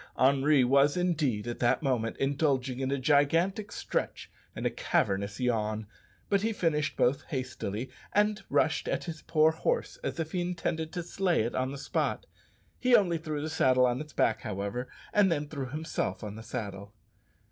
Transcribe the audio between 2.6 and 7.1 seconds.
in a gigantic stretch and a cavernous yawn; but he finished